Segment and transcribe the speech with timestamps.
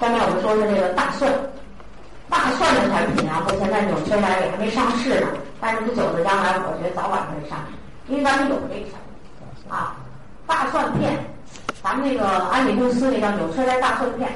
[0.00, 1.30] 下面我们说说这个大蒜。
[2.28, 5.28] 大蒜的产品啊，目前在纽崔莱也还没上市呢，
[5.60, 9.94] 但是不久的将来，我觉得早晚会上市，因为咱们有这个产品啊。
[10.44, 11.24] 大蒜片，
[11.84, 14.28] 咱们那个安利公司那叫纽崔莱大蒜片。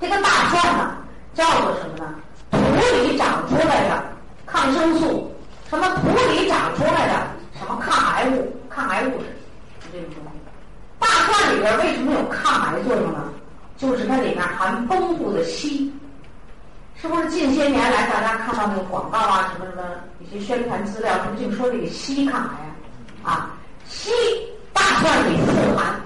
[0.00, 0.96] 这个大蒜呢，
[1.34, 2.14] 叫做什么呢？
[2.50, 2.58] 土
[3.02, 4.02] 里长出来的
[4.46, 5.30] 抗生素，
[5.68, 7.12] 什么土里长出来的
[7.58, 9.26] 什么抗癌物、抗癌物质，
[9.92, 10.38] 这种东西。
[10.98, 13.22] 大蒜里边为什么有抗癌作用呢？
[13.76, 15.90] 就是它里面含丰富的硒。
[16.96, 19.82] 是不是近些年来大家看到那个广告啊，什么什么
[20.20, 22.48] 一些宣传资料，什么净说这个硒抗癌
[23.22, 23.30] 啊？
[23.30, 23.50] 啊，
[23.90, 24.10] 硒
[24.72, 26.00] 大蒜里富含，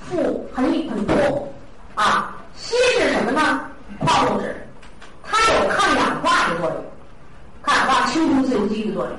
[0.00, 1.48] 富很很多
[1.94, 2.36] 啊。
[2.58, 3.60] 硒是什么呢？
[4.00, 4.54] 矿物质，
[5.22, 6.84] 它有抗氧化的作用，
[7.62, 9.16] 抗氧化清除自由基的作用。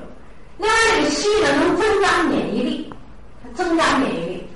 [0.58, 2.94] 另外，这个硒呢能增加免疫力，
[3.54, 4.48] 增加免疫力。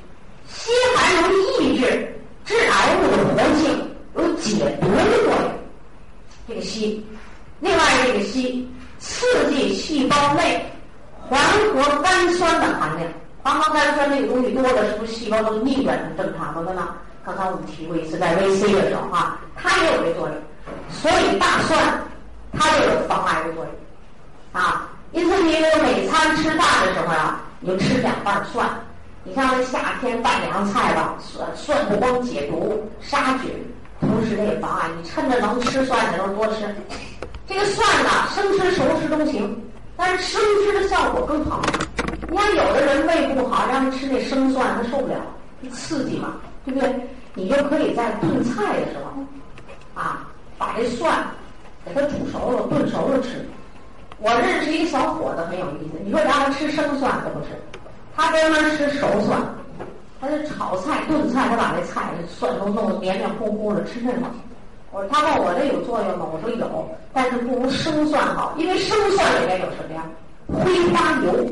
[0.48, 1.30] 硒还能
[1.76, 5.58] 制致癌物的活性，有解毒的作用。
[6.46, 7.02] 这个硒，
[7.60, 8.64] 另外这个硒
[8.98, 10.64] 刺激细胞内
[11.28, 11.38] 环
[11.72, 13.10] 核苷酸的含量，
[13.42, 16.88] 环核苷酸这个东西多了，是不是细胞都逆转成正常的呢？
[17.24, 20.36] 刚才我们提过一次，在 VC 的时候啊，它也有这作用，
[20.90, 21.78] 所以大蒜
[22.52, 24.88] 它就有防癌的作用啊。
[25.12, 28.66] 因此，你每餐吃饭的时候啊，你就吃两瓣蒜。
[29.24, 33.50] 你像这夏天拌凉菜吧，蒜蒜不光解毒杀菌。
[34.00, 36.74] 同时，它也防癌你趁着能吃蒜的时候多吃。
[37.48, 39.58] 这个蒜呢，生吃熟吃都行，
[39.96, 41.62] 但是生吃的效果更好。
[42.28, 45.16] 你看，有的人胃不好，让他吃那生蒜，他受不了，
[45.72, 46.34] 刺激嘛，
[46.66, 46.94] 对不对？
[47.34, 51.26] 你就可以在炖菜的时候，啊，把这蒜
[51.86, 53.48] 给它煮熟了、炖熟了吃。
[54.18, 57.46] 我认识一个小伙子很有意思，你说让他吃生蒜他不吃，
[58.14, 59.40] 他专门吃熟蒜。
[60.20, 64.18] 他就炒菜、炖菜，他把那菜蒜都弄得黏黏糊糊的，吃那个。
[65.10, 66.26] 他问我这有作用吗？
[66.32, 70.04] 我说有，但是不如生蒜好，因为生蒜里面有什么呀？
[70.46, 71.46] 挥发油，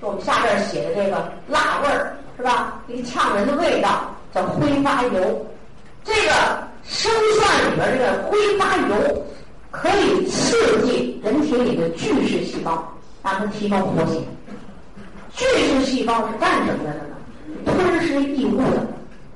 [0.00, 2.80] 我们下边写的这个辣味儿是吧？
[2.88, 5.46] 一个呛人的味道叫挥发油。
[6.04, 6.32] 这个
[6.82, 9.24] 生蒜里边这个挥发油
[9.70, 12.82] 可以刺激人体里的巨噬细胞，
[13.22, 14.24] 让它提高活性。
[15.32, 17.00] 巨噬细胞是干什么的呢？
[17.66, 18.86] 吞噬异物的，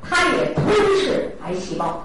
[0.02, 0.66] 它也吞
[0.96, 2.02] 噬癌细胞，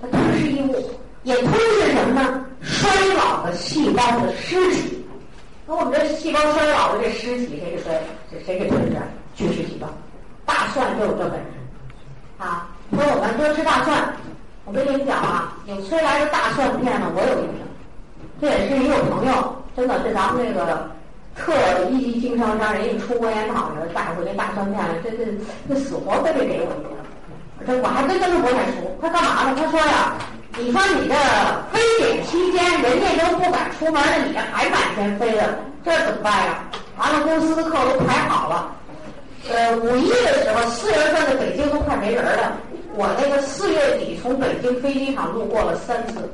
[0.00, 0.90] 它吞噬异物，
[1.22, 2.44] 也吞噬什么呢？
[2.62, 5.04] 衰老的细胞的尸体。
[5.66, 8.02] 那我们这细胞衰老的这尸体，谁给衰？
[8.30, 8.96] 谁谁给吞噬？
[9.34, 9.88] 巨噬细胞。
[10.44, 11.46] 大蒜就有这本事
[12.38, 12.68] 啊！
[12.90, 14.12] 说我们多吃大蒜。
[14.64, 17.66] 我跟你们讲啊，纽崔莱的大蒜片呢，我有印象。
[18.40, 20.90] 这也是一个朋友，真的，这咱们这个。
[21.36, 21.54] 特
[21.90, 25.24] 一级经销商，人家出国研讨呢，带回来大蒜片，这这
[25.68, 26.99] 这死活非得给我一个。
[27.66, 28.96] 这我还真跟他不太熟。
[29.00, 29.56] 他干嘛呢？
[29.56, 30.12] 他说呀，
[30.58, 31.14] 你说你这
[31.72, 36.64] 非典期间，人家都不敢出门了，你这还满天飞的，这怎么办呀？
[36.98, 38.72] 完了，公司的课都排好了。
[39.50, 42.52] 呃，五一的时候，四月份的北京都快没人了。
[42.94, 46.30] 我那个四月底从北京飞机场路过了三次，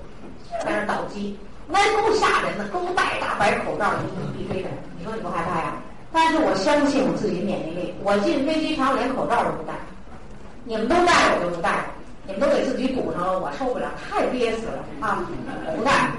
[0.64, 1.38] 在那倒机。
[1.68, 3.92] 那够吓人的，都戴大白口罩，
[4.38, 5.74] 一堆人，你说你不害怕呀？
[6.12, 9.74] 但是我相信我自己免疫力，我进飞机场连口罩都不戴。
[10.68, 11.86] 你们都戴，我就不戴。
[12.26, 15.22] 你们都给自己堵上了，我受不了，太憋死了啊！
[15.64, 16.10] 我不戴。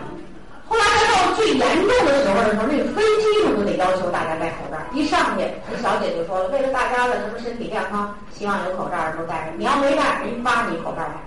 [0.63, 4.79] 后来到最严重的时候的时候，那个飞机上都得要求大家戴口罩。
[4.95, 9.51] 一上去，那小姐就说了，为了大家的什么身体健康，希望有口罩的时候戴上。
[9.59, 11.19] 你要没戴，人发你口罩来。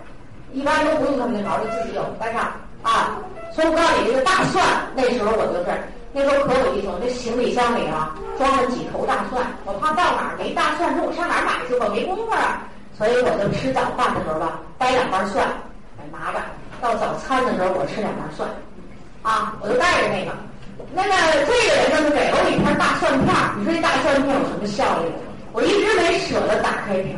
[0.55, 2.49] 一般都不用他们那口罩，自己有戴上
[2.83, 3.21] 啊。
[3.53, 4.65] 所以我告诉你，这个大蒜，
[4.97, 5.77] 那时候我就是，
[6.17, 6.97] 那时候可有意思了。
[7.05, 12.65] 这行李箱里啊，装了几头大蒜，我怕到哪儿没大蒜，说我上哪儿买去吧，没工夫啊。
[13.01, 15.49] 所以我就吃早饭的时候吧，掰两瓣蒜，
[16.13, 16.39] 拿着；
[16.83, 18.47] 到早餐的时候，我吃两瓣蒜，
[19.23, 20.37] 啊，我就带着那个。
[20.93, 21.11] 那个
[21.49, 25.09] 这个人呢，给了我一片大蒜片儿你说这大蒜片有什么效益？
[25.57, 27.17] 我一直没舍得打开瓶。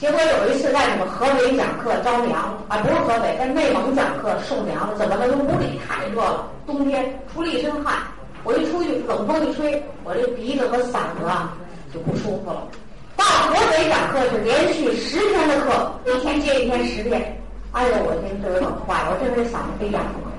[0.00, 5.28] 结果有一次在什么河北讲课着凉啊，不是河北，在内蒙讲课受凉了，怎么了？
[5.28, 8.00] 屋里太热了，冬天出了一身汗，
[8.42, 11.52] 我一出去冷风一吹，我这鼻子和嗓子啊
[11.92, 12.64] 就不舒服了。
[13.18, 17.36] 到河北讲课是连续十天的课，一天接一天十遍，
[17.72, 20.30] 哎呦，我真真冷坏了，我这回嗓子非常不可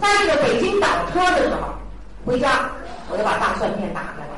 [0.00, 1.70] 在这个北京倒车的时候，
[2.26, 2.68] 回家
[3.08, 4.34] 我就把大蒜片打开了。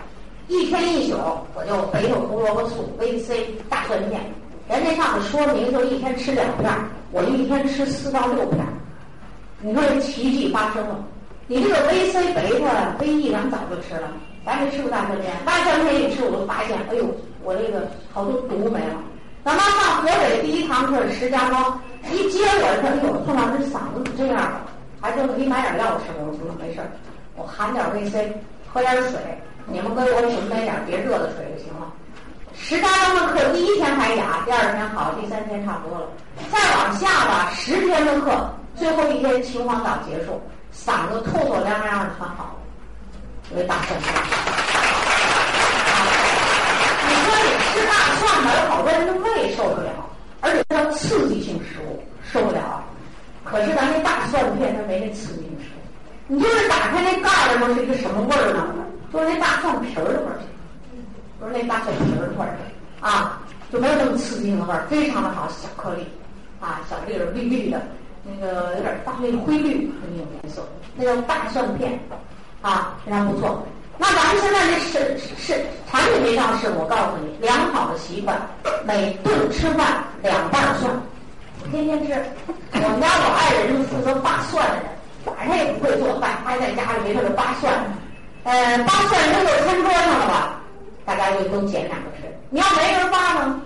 [0.48, 1.16] 一天一宿，
[1.54, 4.20] 我就肥肉胡萝卜素 VC 大蒜片，
[4.68, 6.70] 人家上面说明就一天吃两片，
[7.10, 8.60] 我一天吃四到六片。
[9.62, 11.02] 你说这奇迹发生了，
[11.46, 14.12] 你这个 VC 贝塔 VE 咱早就吃了，
[14.44, 17.04] 咱没吃过大蒜片，大蒜片一吃我就发现，哎呦，
[17.46, 18.98] 我这个好多毒没了。
[19.44, 24.62] 咱妈上河北第一堂课是石家庄，一接我说，哎呦，宋老师嗓子怎么这样了？
[25.00, 26.26] 还说给你买点药吃吧。
[26.26, 26.90] 我说没事儿，
[27.36, 28.34] 我含点维 C，
[28.66, 29.20] 喝点水，
[29.66, 31.86] 你们给我准备点别热的水就行了。
[32.58, 36.08] 石家庄的课，第一天还哑，第二天好，第三天差不多了。
[36.50, 40.42] 再往下吧，十天的课，最后一天秦皇岛结束，
[40.74, 42.58] 嗓子透透亮亮的很好，
[43.52, 44.10] 因为大蒜片。
[47.08, 47.48] 你说你
[48.26, 49.90] 吃大蒜吧，有好多人的胃受不了，
[50.40, 52.02] 而且叫刺激性食物
[52.32, 52.82] 受不了。
[53.44, 58.66] 可是咱那大蒜片它没那刺激性食物，你就是打开那盖儿的时候是一个什么味儿呢？
[59.12, 60.38] 就是那大蒜皮儿的味儿。
[61.38, 62.56] 不是那大蒜皮儿的味儿
[63.00, 63.40] 啊，
[63.70, 66.02] 就没有那么刺激性的味儿，非常的好，小颗粒，
[66.60, 67.80] 啊，小粒儿绿绿的，
[68.24, 71.98] 那个有点大那个灰绿那种颜色，那叫大蒜片，
[72.62, 73.62] 啊，非常不错。
[73.98, 75.54] 那咱们现在这是是
[75.90, 78.36] 产品没上市，我告诉你，良好的习惯，
[78.84, 80.90] 每顿吃饭两瓣蒜，
[81.70, 82.12] 天天吃。
[82.74, 84.84] 我们家我爱人是负责扒蒜的人，
[85.24, 87.72] 反正也不会做饭，他在家里没事就扒蒜，
[88.44, 90.60] 呃，扒蒜扔到餐桌上了吧？
[91.06, 92.28] 大家就都捡两个吃。
[92.50, 93.60] 你要没人扒呢，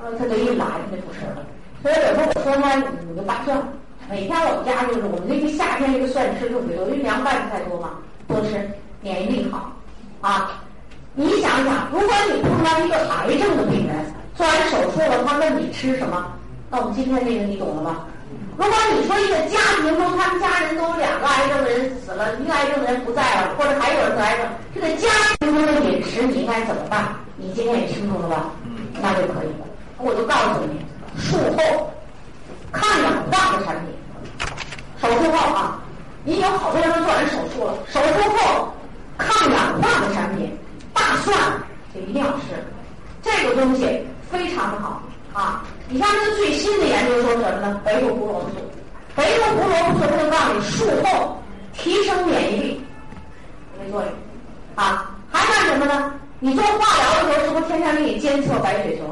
[0.00, 1.42] 呃，他就一拉，他就不吃了。
[1.82, 3.58] 所以有时候我说他，你就扒蒜。
[4.08, 7.90] 每天我们家就是我们那个夏天这个蒜吃特别多，因为凉拌菜多嘛，
[8.26, 9.72] 多吃免疫力好
[10.20, 10.62] 啊。
[11.14, 16.32] 你想想，如果你碰到一个癌症的病人，做完手术了，他问你吃什么，
[16.70, 18.04] 那我们今天这个你懂了吗？
[18.56, 25.08] 如果你说一个家庭中，他们家人都有两个癌症的人死了，一个癌症的人不在了，或者还有人得癌症，这个家
[25.40, 27.08] 庭中的饮食你应该怎么办？
[27.36, 28.50] 你今天也清楚了吧？
[29.00, 29.66] 那就可以了。
[29.98, 30.80] 我就告诉你，
[31.20, 31.90] 术后
[32.70, 33.94] 抗氧化的产品，
[35.00, 35.80] 手术后啊，
[36.22, 38.68] 你有好多人都做完手术了，手术后
[39.18, 40.56] 抗氧化的产品，
[40.94, 41.36] 大蒜
[41.92, 42.64] 就一定要吃，
[43.22, 45.02] 这个东西非常的好
[45.34, 45.64] 啊。
[45.88, 47.80] 你看这个最新的研究说什么呢？
[47.84, 48.56] 贝塔胡萝卜素，
[49.16, 51.42] 贝塔胡萝卜素它就告诉你术后
[51.74, 52.86] 提升免疫力，
[53.78, 54.10] 没作用
[54.76, 55.10] 啊。
[55.30, 56.14] 还干什么呢？
[56.40, 59.04] 你做化疗的时候是不是天天给你监测白血球？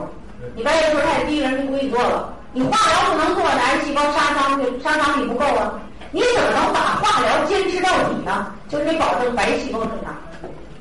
[0.55, 2.33] 你白血球太低，人就不给你做了。
[2.53, 5.75] 你化疗不能做，癌细胞杀伤力杀伤力不够啊。
[6.13, 8.47] 你怎么能把化疗坚持到底呢？
[8.69, 10.15] 就是得保证白细胞增长。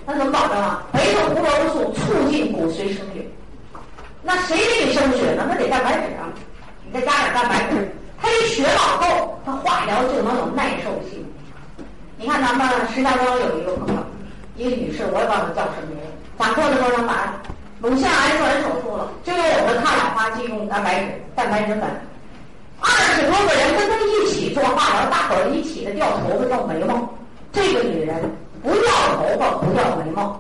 [0.06, 0.84] 那怎么保证啊？
[0.94, 3.26] 贝塔胡萝卜素促进骨髓生血。
[4.22, 5.46] 那谁给你生血呢？
[5.48, 6.30] 那得蛋白质啊！
[6.86, 7.92] 你再加点蛋白质，
[8.22, 11.26] 他一血老够，他化疗就能有耐受性。
[12.18, 14.02] 你看咱们石家庄有一个朋友，
[14.56, 16.00] 一个女士，我也忘了叫什么名。
[16.40, 17.34] 讲课的时候她把
[17.80, 21.84] 乳腺癌做完手术了，就用我的抗氧化剂用蛋白质、蛋白质粉，
[22.80, 27.10] 二十多个人跟她一起做化疗，大伙儿一起的掉头发、掉眉毛。
[27.56, 28.20] 这个女人
[28.62, 28.84] 不掉
[29.16, 30.38] 头发，不掉眉毛。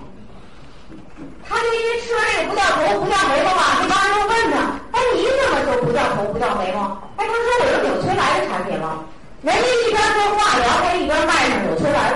[1.48, 9.00] 他就因为吃完这个不掉头不掉眉毛嘛，这帮人就问他：“哎，你怎么就不掉头不掉眉毛？”哎，他说：“我有纽崔莱的产品吗？”
[9.48, 12.12] 人家一边做化疗，还一边卖上纽崔莱。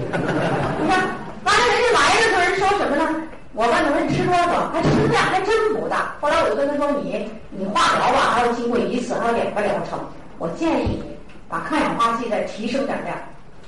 [0.00, 0.96] 你看，
[1.44, 3.04] 完了人家来的时候人说什么呢？
[3.52, 6.14] 我问他说：“你吃多少？”还吃量还真不大。
[6.22, 10.00] 后来我就跟他说：“你你化疗吧，还要经过一次，还有两个疗程。
[10.38, 11.18] 我建议你
[11.48, 13.14] 把抗氧化剂再提升点量，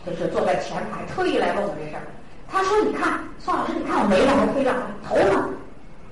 [0.07, 2.03] 就是坐在前排，特意来问我这事儿。”
[2.51, 4.75] 他说：“你看，宋老师，你看我眉毛还飞亮，
[5.07, 5.47] 头发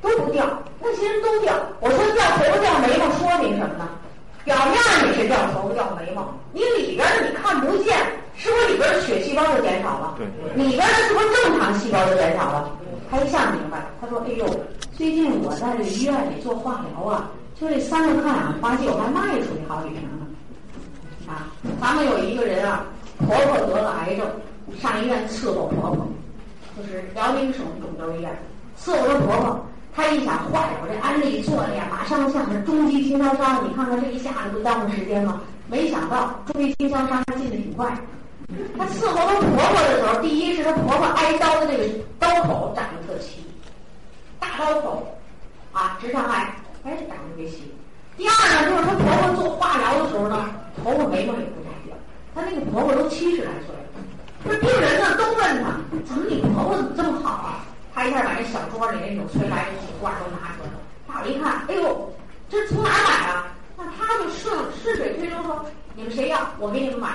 [0.00, 0.46] 都不掉，
[0.80, 1.52] 那些人都掉。
[1.80, 3.88] 我说掉头发掉眉毛，说明什么呢？
[4.44, 7.98] 表面你是掉头发掉眉毛，你里边的你看不见，
[8.36, 10.14] 是不是里边的血细胞就减少了？
[10.16, 12.70] 对，里边的是不是正常细胞就减少了？
[13.10, 14.46] 他一下明白，他说：哎呦，
[14.96, 17.28] 最近我在这医院里做化疗啊，
[17.60, 20.26] 就这三个抗氧化剂，我还卖出去好几瓶呢。
[21.26, 22.86] 啊，咱们有一个人啊，
[23.18, 24.26] 婆婆得了癌症，
[24.80, 26.06] 上医院伺候婆婆。”
[26.78, 28.30] 就是辽宁省肿瘤医院
[28.78, 35.40] 伺候着婆婆，她一想坏了，我这安利做的呀，马上像是中级经销商，你看看这一下子不耽误时间吗？
[35.68, 37.90] 没想到中级经销商进的挺快。
[38.78, 41.84] 她伺候她婆婆的时候，第一是她婆婆挨刀的这个
[42.20, 43.40] 刀口长得特齐，
[44.38, 45.04] 大刀口
[45.72, 47.74] 啊，直肠癌，哎，长得特别齐。
[48.16, 50.48] 第二呢，就是她婆婆做化疗的时候呢，
[50.84, 51.67] 头发眉毛也不。
[52.38, 53.82] 她那个婆婆都七十来岁了。
[54.46, 55.74] 这病人呢都问他，
[56.06, 57.66] 怎么你婆婆怎么这么好啊？
[57.92, 60.78] 他一下把那小桌里那纽崔莱的几罐都拿出来了。
[61.08, 62.12] 大伙一看，哎呦，
[62.48, 63.48] 这从哪买啊？
[63.76, 65.66] 那他就顺顺水推舟说，
[65.96, 67.08] 你们谁要，我给你们买，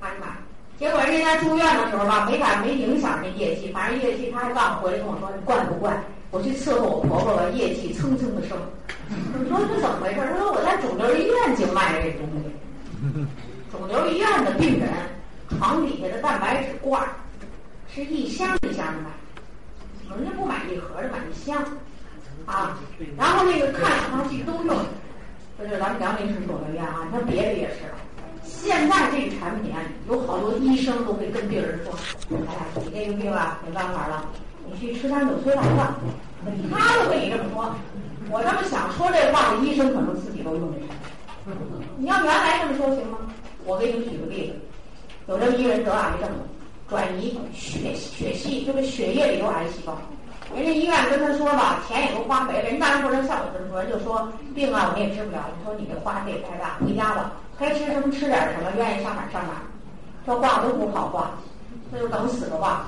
[0.00, 0.28] 他就买。
[0.78, 6.02] 结果人家住院的时候吧，没敢没影响这业绩，反正业绩他还告诉回来跟我说，你怪不惯？
[6.30, 8.56] 我去伺候我婆婆吧，业绩蹭蹭的升。
[9.08, 10.16] 你说这怎么回事？
[10.16, 13.26] 他说我在肿瘤医院就卖这东西，
[13.78, 14.88] 肿瘤医院的病人。
[15.58, 17.08] 床底下的蛋白质罐儿
[17.88, 21.56] 是一箱一箱的买，人家不买一盒的，买一箱
[22.46, 22.76] 啊。
[23.16, 24.76] 然后那个抗氧化剂都用，
[25.56, 27.82] 这就是咱们辽宁省肿瘤医院啊，你看别的也是。
[28.42, 31.94] 现在这个产品啊，有好多医生都会跟病人说
[32.34, 34.28] ：“哎呀，你这个病啊，没办法了，
[34.68, 35.96] 你去吃三九催来吧。”
[36.72, 37.72] 他都跟你这么说。
[38.30, 41.88] 我这么想说这话的医生，可能自己都用这产品。
[41.98, 43.18] 你要原来这么说行吗？
[43.66, 44.54] 我给你们举个例子，
[45.26, 46.28] 有这么一人得癌症，
[46.88, 49.98] 转移血血系，就是血液里有癌细胞。
[50.54, 55.42] 人家医院跟他说吧，钱也都花没了，人当然不能像我这么说，人就说病啊，我们也治不了。
[55.58, 59.60] 你说你这花费也太大，回家吧，该吃什么吃点什么，愿意上哪上哪。
[60.24, 61.32] 这话都不好话，
[61.90, 62.86] 那就等死的话。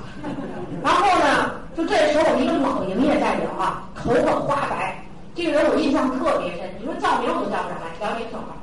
[0.81, 4.97] 然后呢，就这时候一个老营业代表啊，头发花白，
[5.35, 6.69] 这个人我印象特别深。
[6.79, 8.58] 你说叫名我都叫不上来，辽宁省的。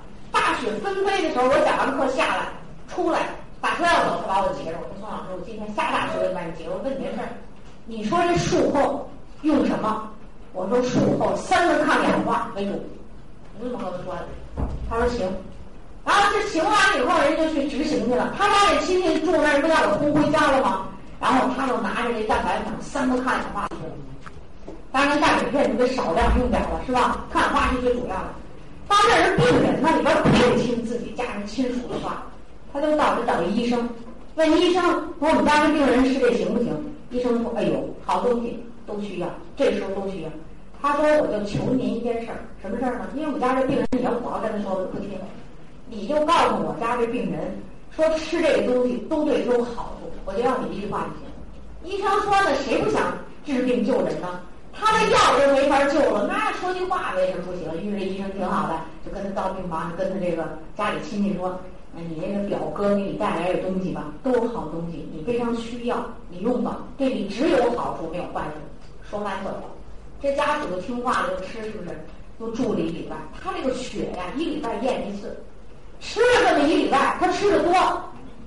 [0.46, 2.46] 大雪纷飞的时候，我讲完课下来，
[2.86, 3.18] 出来
[3.60, 4.78] 打车要走，他把我截住。
[4.78, 6.70] 我说宋老师，我今天下大雪我把你截着。
[6.70, 7.26] 我问你件事儿。
[7.86, 9.10] 你说这术后
[9.42, 10.08] 用什么？
[10.52, 12.78] 我说术后三个抗氧化为主。
[13.58, 14.28] 我这么和他说的，
[14.88, 15.26] 他说行。
[16.04, 18.32] 然后这行完以后，人就去执行去了。
[18.38, 20.86] 他把这亲戚住那儿，不让我轰回家了吗？
[21.18, 24.72] 然后他就拿着这蛋白粉三个抗氧化去了。
[24.92, 27.26] 当然钙镁片你得少量用点了，是吧？
[27.32, 28.28] 抗氧化是最主要的。
[28.88, 30.28] 当这人病人那里边不
[30.58, 32.24] 亲自己家人亲属的话，
[32.72, 33.88] 他就到这等医生，
[34.36, 34.82] 问医生
[35.18, 36.72] 说我们家这病人吃这行不行？
[37.10, 40.28] 医生说：“哎呦，好东西都需要，这时候都需要。”
[40.82, 43.06] 他说：“我就求您一件事儿，什么事儿呢？
[43.14, 45.10] 因为我们家这病人，你要我要跟他说，我不听。
[45.88, 47.56] 你就告诉我家这病人，
[47.94, 51.26] 说吃这个东西都对他有好处，我就要你一句话就行。”
[51.84, 54.40] 医生说：“呢，谁不想治病救人呢？
[54.78, 57.82] 他的药都没法救了，那说句话为什么不行？
[57.82, 61.58] 因为这医生挺好的，就跟他到病房，跟他这个家里亲戚说。”
[61.98, 68.60] 那你这个表哥给你带来的东西吧，都是好东西，你非常需要，你用吧，对你只有好处没有坏处。
[69.10, 69.62] 说完走了，
[70.20, 71.98] 这家属就听话了，就吃，是不是？
[72.38, 73.16] 就住了一礼拜。
[73.42, 75.34] 他这个血呀，一礼拜验一次，
[76.00, 77.72] 吃了这么一礼拜，他吃的多。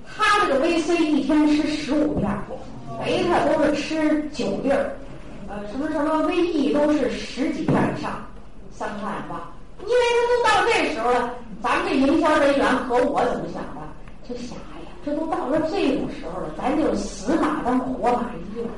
[0.05, 2.29] 他这个 VC 一天吃十五片，
[3.03, 4.95] 贝塔都是吃九粒儿，
[5.49, 8.23] 呃，什么什么 VE 都是十几片以上，
[8.71, 9.51] 三抗氧化。
[9.81, 11.33] 因为他都到这时候了。
[11.61, 13.81] 咱们这营销人员和我怎么想的？
[14.27, 18.69] 就想，哎呀，这都到了这种时候了，咱就死马当活马医了。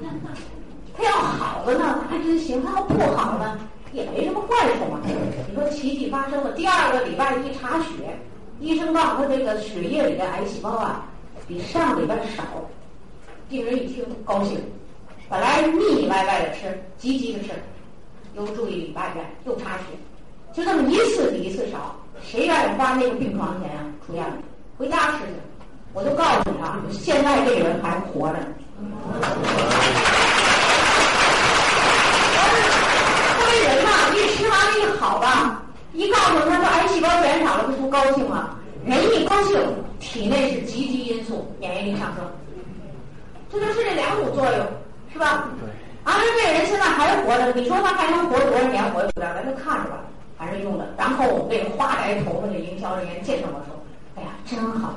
[0.98, 3.60] 他要好了呢，还真行；他要不好呢，
[3.92, 5.00] 也没什么坏处嘛。
[5.06, 8.18] 你说奇迹发生了，第二个礼拜一查血，
[8.60, 11.06] 医生告诉他这个血液里的癌细胞啊，
[11.48, 12.44] 比上礼拜少。
[13.50, 14.58] 病人一听高兴，
[15.32, 17.52] 本来腻腻歪歪的吃，急急的吃，
[18.34, 19.86] 又住一礼拜院，又查血，
[20.52, 21.96] 就这么一次比一次少。
[22.22, 23.80] 谁愿意花那个病床钱啊？
[24.06, 24.34] 出院了，
[24.78, 25.32] 回家吃去。
[25.94, 28.40] 我就告诉你啊，现在这人还活着。
[33.40, 38.50] 作为人嘛，一吃完了一好吧，一告诉他说癌细胞减少了，不高兴吗？
[38.86, 39.58] 人一高兴，
[40.02, 42.30] 体内是积极因素，免疫力上升。
[43.50, 44.66] 这就是这两股作用，
[45.14, 45.48] 是吧？
[45.60, 45.70] 对。
[46.04, 48.84] 啊，这个人现在还活着，你说他还能活多少年？
[48.92, 50.00] 活不了，咱就看着吧。
[50.38, 53.78] 还是用的，然后我们这个花白头发的营销人员见着我说
[54.18, 54.96] ：“哎呀，真好！”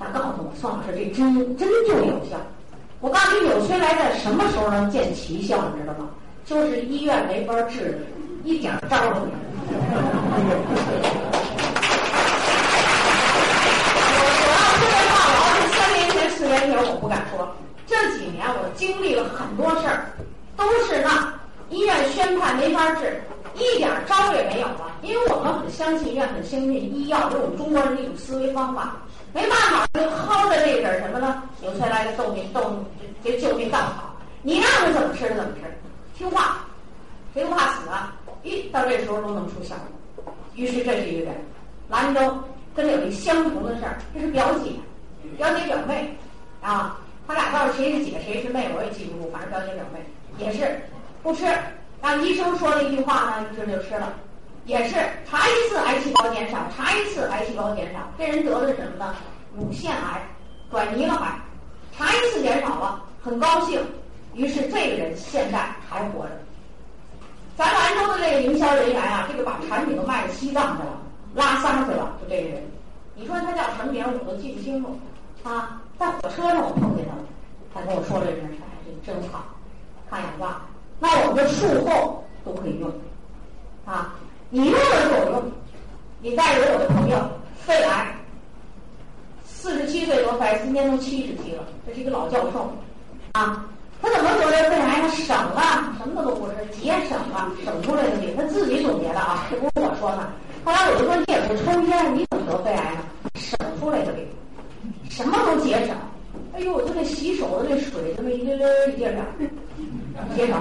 [0.00, 2.36] 他告诉我：“宋老师，这真真就有效。”
[2.98, 5.62] 我告诉你，纽崔莱在什么时候能见奇效？
[5.76, 6.10] 你知道吗？
[6.44, 7.98] 就是医院没法治的，
[8.42, 9.38] 一点招都没有。
[14.12, 17.46] 我我要说这话，我要是三年前、四年前，我不敢说。
[17.90, 20.06] 这几年我经历了很多事儿，
[20.56, 21.34] 都是那
[21.70, 23.20] 医院宣判没法治。
[23.56, 28.96] 一点招也没有了，因为我们很相信医院很相信，医药是我们中国人的一种思维方法。
[29.32, 31.42] 没办法，就薅着这点什么呢？
[31.60, 32.84] 纽崔莱的救命救
[33.24, 35.60] 这救命稻草，你让他怎么吃怎么吃，
[36.16, 36.58] 听话，
[37.34, 38.14] 谁不怕死啊？
[38.44, 39.74] 咦到这时候都能出效
[40.14, 40.32] 果。
[40.54, 41.34] 于是这是一个人，
[41.88, 42.20] 兰州
[42.72, 44.70] 跟这有一相同的事儿，这是表姐，
[45.36, 46.16] 表姐表妹
[46.62, 46.96] 啊，
[47.30, 50.04] 他俩到底谁是姐谁是妹我也记不住，反正表姐表妹
[50.36, 50.82] 也是
[51.22, 51.46] 不吃。
[52.02, 54.12] 让医生说了一句话呢，医生就吃了，
[54.64, 54.96] 也是
[55.30, 59.14] 查一次癌细胞减少，查一次癌细胞减少，这人得的是什么呢？
[59.56, 60.20] 乳腺癌，
[60.72, 61.38] 转移了癌，
[61.96, 63.80] 查一次减少了，很高兴，
[64.34, 66.32] 于是这个人现在还活着。
[67.56, 71.00] 咱兰州的这个营销人员啊，这个把产品都卖到西藏去了，
[71.36, 72.60] 拉萨去了，就这个人，
[73.14, 74.98] 你说他叫什么名我都记不清楚，
[75.44, 77.22] 啊，在火车上我碰见他了，
[77.74, 78.56] 他跟我说这件事，
[79.04, 79.44] 这真好，
[80.08, 80.62] 抗氧化。
[80.98, 82.90] 那我们术后都可以用，
[83.84, 84.14] 啊，
[84.48, 85.52] 你用了就有用。
[86.22, 87.18] 你再有我的朋友
[87.66, 88.16] 肺癌，
[89.44, 92.72] 四十七岁得肺，今年都七十七了，这是一个老教授，
[93.32, 93.66] 啊，
[94.00, 95.02] 他怎么得的肺癌？
[95.02, 95.60] 他省了，
[95.98, 100.32] 什么都不是，节省了，省出来的病，他自己总结的啊，这不是我说的。
[100.64, 103.00] 后来我就说你也不抽烟，你怎么得肺癌呢？
[103.34, 104.26] 省出来的病，
[105.10, 105.94] 什么都节省。
[106.54, 109.50] 哎呦，我就这洗手的这水，这么一溜溜一点点，
[110.36, 110.56] 节省。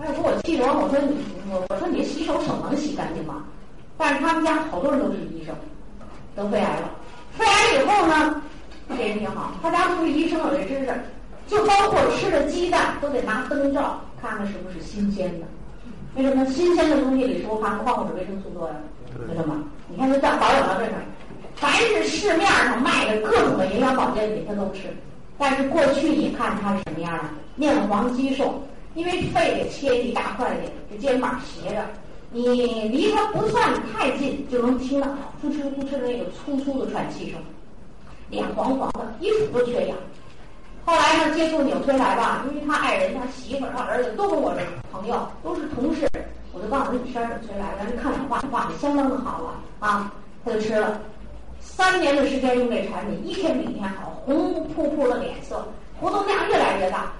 [0.00, 1.16] 哎，给我气得我说你，
[1.50, 3.44] 我我说你这洗手手能洗干净吗？
[3.98, 5.54] 但是他们家好多人都是医生，
[6.34, 6.90] 得肺癌了。
[7.32, 8.42] 肺癌以后呢，
[8.88, 10.94] 这人挺好，他家不是医生有这知识，
[11.46, 15.46] 就包括吃的鸡蛋都得拿灯照看看是不是新鲜的。
[16.14, 18.74] 为什么新鲜的东西里是不含矿物质、维生素多呀？
[19.28, 19.62] 为什么？
[19.88, 21.02] 你看，这蛋保养到这儿，
[21.56, 24.82] 凡是市面上卖的各种的营养保健品，他都吃。
[25.38, 27.24] 但是过去你看他是什么样的？
[27.56, 28.62] 面黄肌瘦，
[28.94, 31.82] 因为肺给切一大块的，这肩膀斜着，
[32.30, 35.08] 你离他不算太近，就能听到
[35.40, 37.40] 呼哧呼哧的那个粗粗的喘气声，
[38.28, 39.96] 脸黄黄的，衣服都缺氧。
[40.84, 44.60] 后来呢，接触纽崔莱吧，因为他爱人、他媳妇、他儿子都跟我这
[44.92, 46.06] 朋友，都是同事，
[46.52, 50.12] 我就告诉他你吃纽崔莱，咱这抗氧化化的相当的好了啊，
[50.44, 51.00] 他就吃了。
[51.76, 55.62] 三年的时间用这产品，一天比一天好，红扑扑的脸色，
[56.00, 57.12] 活动量越来越大，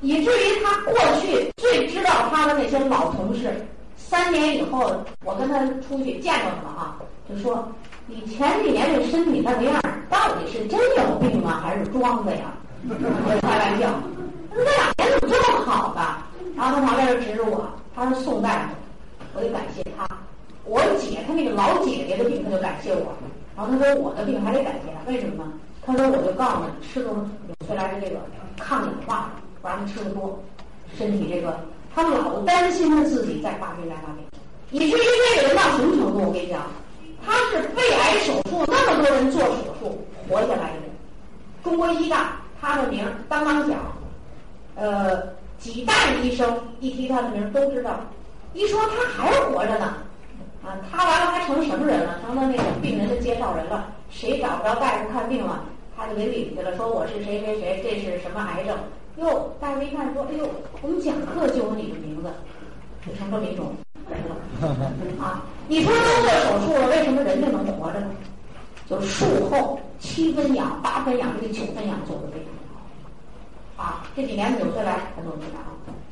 [0.00, 3.52] 以至于他过去最知道他的那些老同事，
[3.96, 4.92] 三年以后
[5.24, 6.96] 我跟他出去见着他了啊，
[7.28, 7.68] 就说
[8.06, 12.54] 你前几年这身体那个样，到底是真有病啊，还是装的呀？
[13.42, 13.90] 开玩笑，
[14.54, 16.00] 那两年怎么这么好的？
[16.56, 18.74] 然后他旁边就指着我，他是宋大夫，
[19.34, 20.06] 我得感谢他。
[20.64, 23.12] 我姐她那个老姐姐的病，他就感谢我。
[23.56, 25.52] 然后他说我的病还得感谢他，为什么呢？
[25.84, 28.20] 他说我就告诉你，吃个纽崔莱的这个
[28.58, 29.30] 抗氧化，
[29.62, 30.38] 不让他吃的多，
[30.96, 31.58] 身体这个
[31.94, 34.24] 他老担心他自己再发病再发病，
[34.70, 35.00] 以至于
[35.34, 36.26] 这个人到什么程度？
[36.28, 36.62] 我跟你讲，
[37.24, 40.90] 他是肺癌手术那么多人做手术活下来的人，
[41.64, 42.36] 中国医大。
[42.58, 43.76] 他的名当当响，
[44.76, 45.22] 呃，
[45.58, 48.00] 几代医生一提他的名都知道。
[48.54, 49.94] 一说他还活着呢，
[50.66, 52.18] 啊，他完了还成什么人了？
[52.26, 53.86] 成了那个病人的介绍人了。
[54.10, 55.62] 谁找不着大夫看病了，
[55.96, 58.76] 他就给领去了，说我是谁谁谁，这是什么癌症？
[59.18, 60.48] 哟，大夫一看说，哎呦，
[60.82, 62.28] 我们讲课就有你的名字，
[63.06, 63.72] 就成这么一种
[64.10, 64.36] 人了。
[65.22, 68.10] 啊，你说都做手术了，为什么人就能活着呢？
[68.90, 73.84] 就术后七分养、八分养，这个九分养做的非常好。
[73.84, 75.58] 啊，这几年纽崔莱他都知道。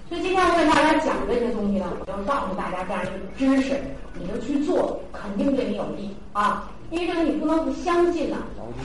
[0.09, 3.81] 所以今天我给大家讲这些东西呢，我就告诉大家这样一个知识，
[4.15, 6.71] 你就去做，肯定对你有利啊。
[6.91, 8.37] 因为这个你不能不相信呐。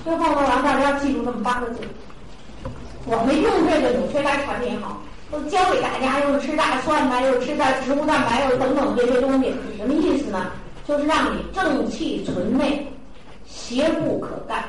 [0.04, 1.82] 最后呢，让大家记住这么八个字：
[3.06, 4.98] 我们用这个纽崔莱产品好，
[5.30, 10.52] 都教给大家，又是吃大蒜呐，又是吃点植物蛋白，又等等这些东西，是什么意思呢？
[10.88, 12.88] 就是让你正气存内。
[13.46, 14.64] 邪不可干，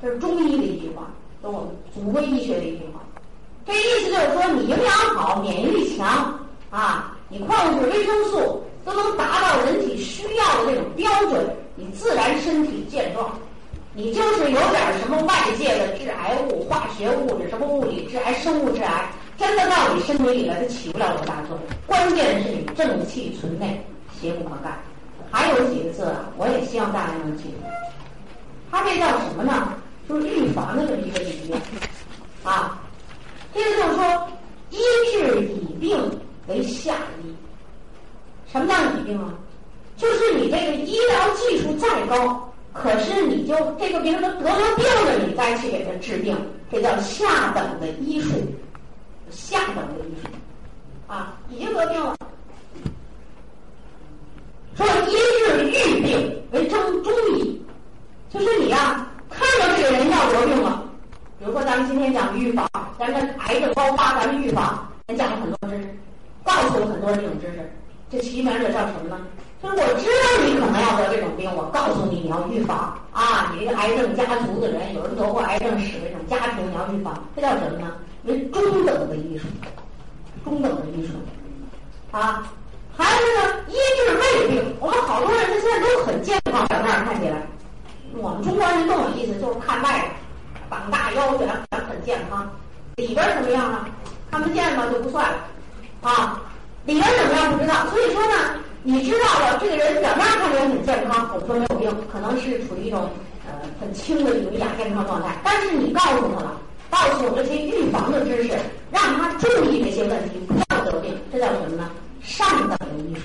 [0.00, 1.10] 这是中医的一句话，
[1.42, 3.00] 跟我们祖国医学的一句话。
[3.66, 6.38] 这意思就是说，你营养好，免疫力强
[6.70, 11.46] 啊，你矿物质、维生素都能达到人体需要的这种标准，
[11.76, 13.30] 你自然身体健壮。
[13.92, 21.60] 你就是有点什么外界的致癌物、化学物质、什么物理致癌、生物致癌，真的到你身体里来，它起不了多大作用。
[21.86, 23.84] 关键是你正气存内，
[24.20, 24.78] 邪不可干。
[25.30, 27.56] 还有几个字啊，我也希望大家能记住。
[28.70, 29.74] 它这叫什么呢？
[30.08, 31.60] 就是预防的这么一个理念
[32.42, 32.79] 啊。
[33.52, 34.28] 这个就是说，
[34.70, 34.78] 医
[35.12, 37.34] 治乙病为下医。
[38.52, 39.34] 什么叫乙病啊？
[39.96, 46.36] 就是你这个医疗技术再高，可是你就这个病人得了病了，你再去给他治病，
[46.70, 48.30] 这叫下等的医术。
[49.30, 50.28] 下等的医术
[51.06, 52.16] 啊，已经得病了。
[54.74, 57.62] 说医治预病为中中医，
[58.32, 60.89] 就是你呀，看到这个人要得病了，
[61.40, 65.88] 比如说咱们今天讲预防，咱们癌症高发，咱们预防，咱讲了很多知识，
[66.44, 67.72] 告诉了很多这种知识，
[68.10, 69.18] 这起码这叫什么呢？
[69.62, 77.90] 就是我知道你可能要得这种病，我告诉你你要预防啊，你这个癌症家族的人，有人得过癌症史的这种家庭你要预防，这叫什么呢？
[78.24, 79.46] 为中等的医术，
[80.44, 81.14] 中等的医术，
[82.10, 82.46] 啊。
[82.98, 87.40] 还有呢，医治胃病，我们好多人他现在都很健康，表面看起来，
[88.12, 90.04] 我们中国人更有意思，就是看外
[90.68, 92.50] 边，膀大腰圆，很健康，
[92.96, 93.86] 里边什么样呢？
[94.30, 95.38] 看不见吗就不算了，
[96.02, 96.40] 啊，
[96.84, 97.86] 里边怎么样不知道。
[97.88, 103.10] 所以说呢，你知道了这个人表面看起来很健康，我们说没有病，可能是处于一种
[103.46, 108.50] 呃很轻的一种亚健康状态，但是你告诉他了，告诉我这些预防的知识，
[108.90, 111.90] 让他注意这些问题，不要得病，这叫什么呢？
[112.22, 113.22] 上等的医术，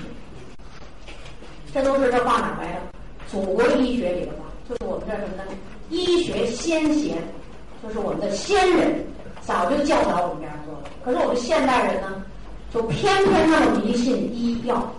[1.72, 2.80] 这都是这话哪来的？
[3.30, 5.44] 祖国医学里的话，就是我们这什么呢？
[5.90, 7.16] 医学先贤，
[7.86, 9.04] 就是我们的先人
[9.42, 10.80] 早就教导我们这样做了。
[11.04, 12.20] 可是我们现代人呢，
[12.74, 14.92] 就偏偏那么迷信医药，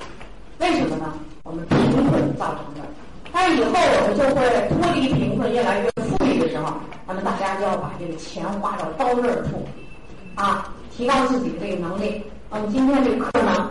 [0.59, 1.13] 为什么呢？
[1.43, 2.87] 我们贫困造成的。
[3.33, 6.73] 但是以后我们就会脱离贫困，越来越富裕的时候，
[7.05, 9.67] 那么大家就要把这个钱花到刀刃处，
[10.35, 12.23] 啊，提高自己的这个能力。
[12.49, 13.69] 那么今天这个课呢，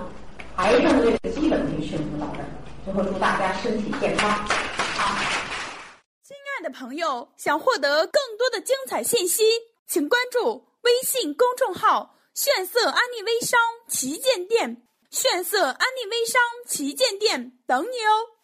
[0.56, 2.48] 癌症的这个基本培训就到这儿，
[2.84, 4.28] 最后祝大家身体健康。
[6.66, 9.44] 的朋友，想获得更多的精彩信息，
[9.86, 14.82] 请关注微信公众号“炫色安利微商旗舰店”。
[15.08, 18.35] 炫色安利微商旗舰店等你哦。